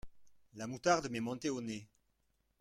[0.55, 1.87] La moutarde m’est montée au nez.